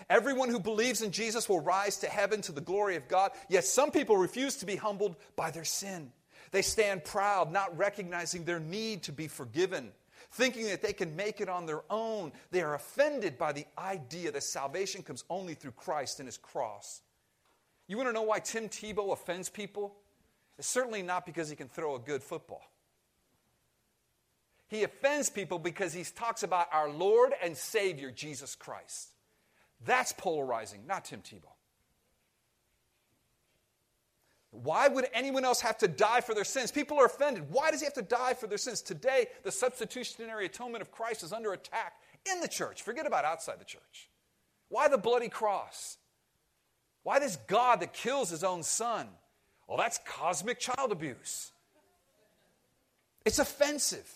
[0.10, 3.32] Everyone who believes in Jesus will rise to heaven to the glory of God.
[3.48, 6.12] Yet some people refuse to be humbled by their sin.
[6.52, 9.92] They stand proud, not recognizing their need to be forgiven,
[10.32, 12.32] thinking that they can make it on their own.
[12.52, 17.02] They are offended by the idea that salvation comes only through Christ and his cross.
[17.88, 19.96] You want to know why Tim Tebow offends people?
[20.58, 22.64] It's certainly not because he can throw a good football.
[24.68, 29.10] He offends people because he talks about our Lord and Savior, Jesus Christ.
[29.86, 31.54] That's polarizing, not Tim Tebow.
[34.52, 36.72] Why would anyone else have to die for their sins?
[36.72, 37.46] People are offended.
[37.50, 38.82] Why does he have to die for their sins?
[38.82, 41.94] Today, the substitutionary atonement of Christ is under attack
[42.32, 42.82] in the church.
[42.82, 44.10] Forget about outside the church.
[44.70, 45.98] Why the bloody cross?
[47.04, 49.08] Why this God that kills his own son?
[49.68, 51.52] Well, that's cosmic child abuse.
[53.26, 54.12] It's offensive.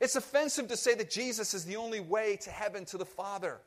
[0.00, 3.60] It's offensive to say that Jesus is the only way to heaven to the Father.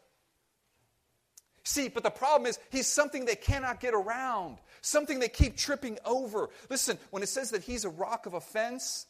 [1.67, 5.99] See, but the problem is he's something they cannot get around, something they keep tripping
[6.06, 6.47] over.
[6.69, 9.06] Listen, when it says that he's a rock of offense,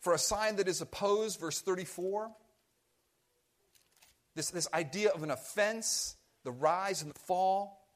[0.00, 2.32] for a sign that is opposed, verse 34,
[4.34, 7.86] this, this idea of an offense, the rise and the fall.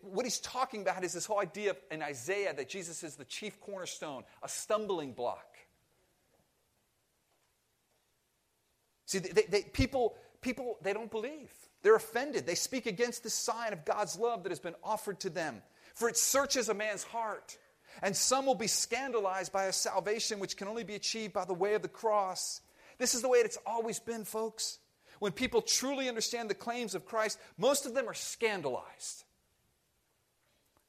[0.00, 3.60] What he's talking about is this whole idea in Isaiah that Jesus is the chief
[3.60, 5.51] cornerstone, a stumbling block.
[9.12, 11.52] See, they, they, people, people, they don't believe.
[11.82, 12.46] They're offended.
[12.46, 15.60] They speak against the sign of God's love that has been offered to them.
[15.94, 17.58] For it searches a man's heart.
[18.02, 21.52] And some will be scandalized by a salvation which can only be achieved by the
[21.52, 22.62] way of the cross.
[22.96, 24.78] This is the way it's always been, folks.
[25.18, 29.24] When people truly understand the claims of Christ, most of them are scandalized.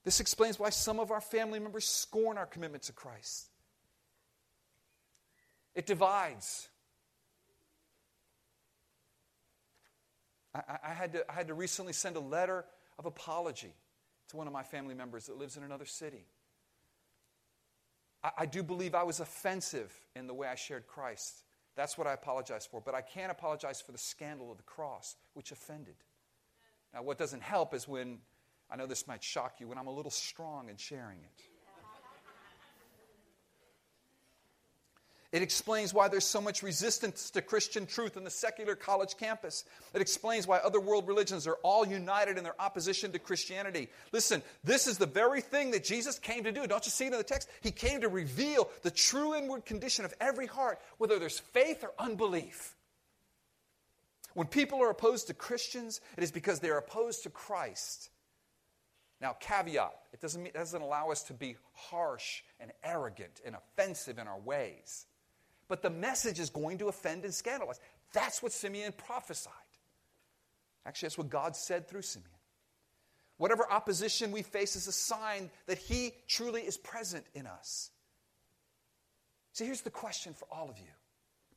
[0.05, 3.49] This explains why some of our family members scorn our commitment to Christ.
[5.75, 6.69] It divides.
[10.55, 12.65] I, I, had to, I had to recently send a letter
[12.99, 13.73] of apology
[14.29, 16.25] to one of my family members that lives in another city.
[18.23, 21.43] I, I do believe I was offensive in the way I shared Christ.
[21.75, 22.81] That's what I apologize for.
[22.81, 25.95] But I can't apologize for the scandal of the cross, which offended.
[26.93, 28.19] Now, what doesn't help is when,
[28.69, 31.52] I know this might shock you, when I'm a little strong in sharing it.
[35.33, 39.65] It explains why there's so much resistance to Christian truth in the secular college campus.
[39.95, 43.89] It explains why other world religions are all united in their opposition to Christianity.
[44.11, 46.67] Listen, this is the very thing that Jesus came to do.
[46.67, 47.49] Don't you see it in the text?
[47.61, 51.93] He came to reveal the true inward condition of every heart, whether there's faith or
[51.97, 52.75] unbelief.
[54.35, 58.11] When people are opposed to Christians, it is because they're opposed to Christ.
[59.19, 63.55] Now, caveat, it doesn't, mean, it doesn't allow us to be harsh and arrogant and
[63.55, 65.07] offensive in our ways
[65.67, 67.80] but the message is going to offend and scandalize.
[68.13, 69.54] That's what Simeon prophesied.
[70.86, 72.30] Actually, that's what God said through Simeon.
[73.38, 77.91] Whatever opposition we face is a sign that He truly is present in us.
[79.54, 80.86] So here's the question for all of you.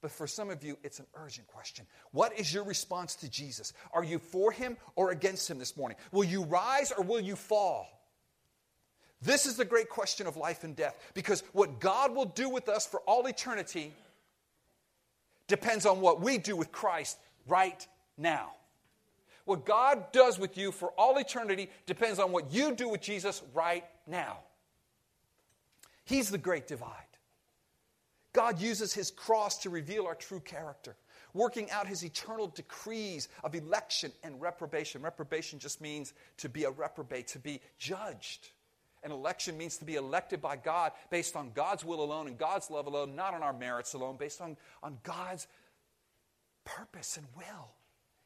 [0.02, 1.86] But for some of you, it's an urgent question.
[2.12, 3.72] What is your response to Jesus?
[3.92, 5.96] Are you for him or against him this morning?
[6.12, 7.95] Will you rise or will you fall?
[9.22, 12.68] This is the great question of life and death because what God will do with
[12.68, 13.92] us for all eternity
[15.48, 17.86] depends on what we do with Christ right
[18.18, 18.52] now.
[19.44, 23.42] What God does with you for all eternity depends on what you do with Jesus
[23.54, 24.38] right now.
[26.04, 26.92] He's the great divide.
[28.32, 30.96] God uses his cross to reveal our true character,
[31.32, 35.00] working out his eternal decrees of election and reprobation.
[35.00, 38.50] Reprobation just means to be a reprobate, to be judged.
[39.06, 42.72] An election means to be elected by God based on God's will alone and God's
[42.72, 45.46] love alone, not on our merits alone, based on, on God's
[46.64, 47.70] purpose and will.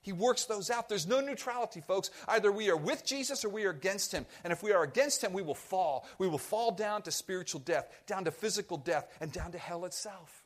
[0.01, 0.89] He works those out.
[0.89, 2.11] There's no neutrality, folks.
[2.27, 4.25] Either we are with Jesus or we are against him.
[4.43, 6.07] And if we are against him, we will fall.
[6.19, 9.85] We will fall down to spiritual death, down to physical death, and down to hell
[9.85, 10.45] itself.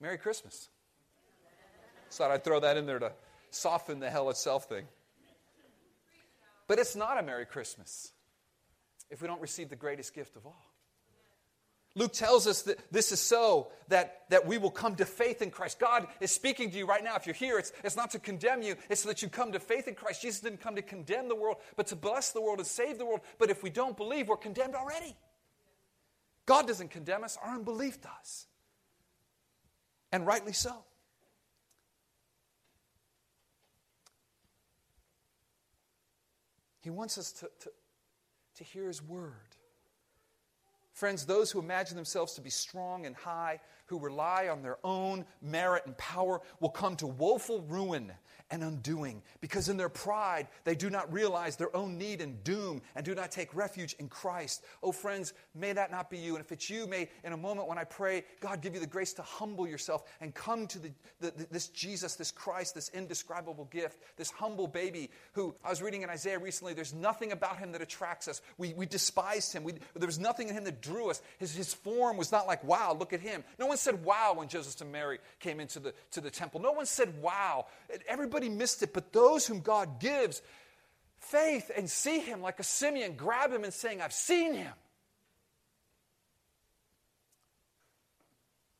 [0.00, 0.70] Merry Christmas.
[2.10, 3.12] Thought I'd throw that in there to
[3.52, 4.86] soften the hell itself thing.
[6.66, 8.10] But it's not a Merry Christmas
[9.10, 10.74] if we don't receive the greatest gift of all.
[11.96, 15.50] Luke tells us that this is so that, that we will come to faith in
[15.50, 15.78] Christ.
[15.78, 17.14] God is speaking to you right now.
[17.14, 19.60] If you're here, it's, it's not to condemn you, it's so that you come to
[19.60, 20.22] faith in Christ.
[20.22, 23.06] Jesus didn't come to condemn the world, but to bless the world and save the
[23.06, 23.20] world.
[23.38, 25.14] But if we don't believe, we're condemned already.
[26.46, 28.46] God doesn't condemn us, our unbelief does.
[30.10, 30.84] And rightly so.
[36.80, 37.70] He wants us to, to,
[38.56, 39.56] to hear His word.
[40.92, 43.60] Friends, those who imagine themselves to be strong and high,
[43.94, 48.12] who rely on their own merit and power, will come to woeful ruin
[48.50, 52.82] and undoing because in their pride they do not realize their own need and doom
[52.94, 54.64] and do not take refuge in Christ.
[54.82, 56.36] Oh, friends, may that not be you.
[56.36, 58.86] And if it's you, may in a moment when I pray, God give you the
[58.86, 62.90] grace to humble yourself and come to the, the, the, this Jesus, this Christ, this
[62.90, 66.74] indescribable gift, this humble baby who I was reading in Isaiah recently.
[66.74, 68.42] There's nothing about him that attracts us.
[68.58, 69.64] We, we despised him.
[69.64, 71.22] We, there was nothing in him that drew us.
[71.38, 73.42] His, his form was not like, wow, look at him.
[73.58, 76.60] No one said wow when Joseph and Mary came into the, to the temple.
[76.60, 77.66] No one said wow.
[78.08, 80.42] Everybody missed it, but those whom God gives
[81.18, 84.72] faith and see him like a Simeon, grab him and saying, I've seen him.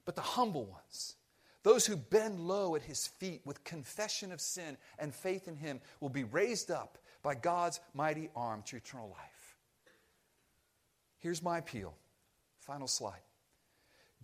[0.04, 1.16] But the humble ones,
[1.62, 5.80] those who bend low at his feet with confession of sin and faith in him,
[6.00, 9.56] will be raised up by God's mighty arm to eternal life.
[11.18, 11.94] Here's my appeal.
[12.60, 13.20] Final slide.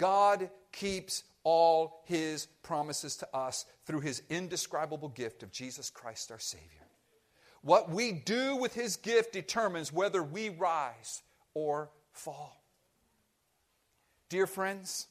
[0.00, 6.38] God keeps all his promises to us through his indescribable gift of Jesus Christ our
[6.38, 6.86] Savior.
[7.60, 11.22] What we do with his gift determines whether we rise
[11.52, 12.64] or fall.
[14.30, 15.06] Dear friends,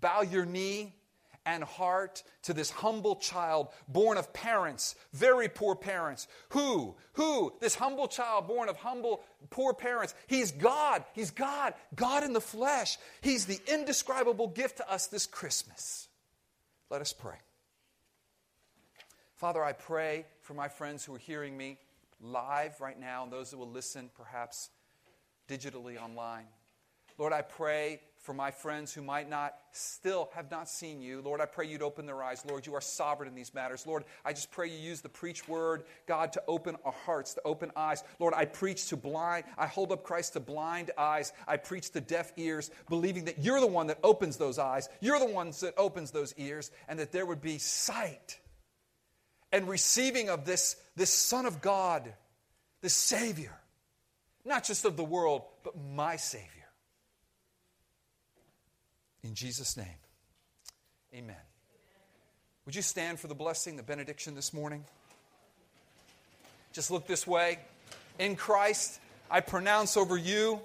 [0.00, 0.92] bow your knee
[1.46, 6.28] and heart to this humble child born of parents, very poor parents.
[6.50, 6.96] Who?
[7.14, 7.52] Who?
[7.60, 10.14] This humble child born of humble, poor parents.
[10.26, 11.04] He's God.
[11.14, 11.74] He's God.
[11.94, 12.98] God in the flesh.
[13.20, 16.08] He's the indescribable gift to us this Christmas.
[16.90, 17.36] Let us pray.
[19.36, 21.78] Father, I pray for my friends who are hearing me
[22.20, 24.68] live right now and those that will listen perhaps
[25.48, 26.44] digitally online.
[27.16, 31.22] Lord, I pray for my friends who might not still have not seen you.
[31.22, 32.44] Lord, I pray you'd open their eyes.
[32.46, 33.86] Lord, you are sovereign in these matters.
[33.86, 37.42] Lord, I just pray you use the preach word, God, to open our hearts, to
[37.44, 38.04] open eyes.
[38.18, 41.32] Lord, I preach to blind, I hold up Christ to blind eyes.
[41.48, 45.18] I preach to deaf ears, believing that you're the one that opens those eyes, you're
[45.18, 48.38] the one that opens those ears, and that there would be sight
[49.52, 52.12] and receiving of this, this Son of God,
[52.82, 53.58] this Savior,
[54.44, 56.59] not just of the world, but my Savior.
[59.22, 59.86] In Jesus' name,
[61.14, 61.36] amen.
[62.66, 64.84] Would you stand for the blessing, the benediction this morning?
[66.72, 67.58] Just look this way.
[68.18, 69.00] In Christ,
[69.30, 70.60] I pronounce over you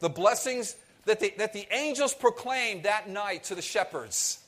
[0.00, 4.38] the blessings that the, that the angels proclaimed that night to the shepherds.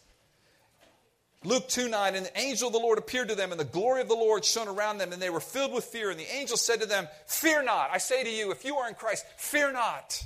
[1.44, 4.00] Luke 2 9, and the angel of the Lord appeared to them, and the glory
[4.00, 6.10] of the Lord shone around them, and they were filled with fear.
[6.10, 7.90] And the angel said to them, Fear not.
[7.92, 10.24] I say to you, if you are in Christ, fear not.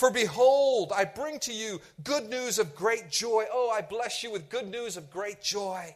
[0.00, 3.44] For behold, I bring to you good news of great joy.
[3.52, 5.94] Oh, I bless you with good news of great joy.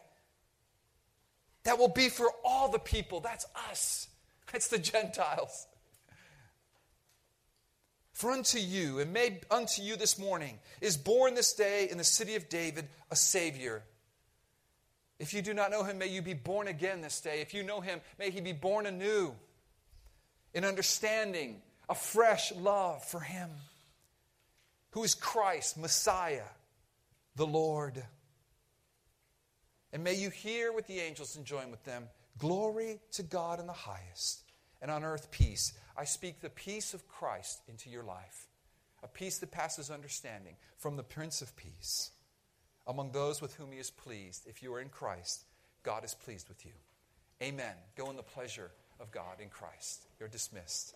[1.63, 3.19] That will be for all the people.
[3.19, 4.07] That's us,
[4.51, 5.65] that's the Gentiles.
[8.13, 12.03] For unto you, and may unto you this morning, is born this day in the
[12.03, 13.81] city of David a Savior.
[15.17, 17.41] If you do not know him, may you be born again this day.
[17.41, 19.33] If you know him, may he be born anew
[20.53, 23.49] in understanding, a fresh love for him
[24.95, 26.47] who is Christ, Messiah,
[27.35, 28.01] the Lord.
[29.91, 32.05] And may you hear with the angels and join with them
[32.37, 34.45] glory to God in the highest,
[34.81, 35.73] and on earth peace.
[35.97, 38.47] I speak the peace of Christ into your life,
[39.03, 42.11] a peace that passes understanding from the Prince of Peace.
[42.87, 45.43] Among those with whom he is pleased, if you are in Christ,
[45.83, 46.71] God is pleased with you.
[47.43, 47.75] Amen.
[47.97, 48.71] Go in the pleasure
[49.01, 50.07] of God in Christ.
[50.21, 50.95] You're dismissed.